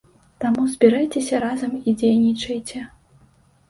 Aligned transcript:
Таму 0.45 0.63
збірайцеся 0.71 1.43
разам 1.45 1.79
і 1.87 1.97
дзейнічайце. 2.01 2.79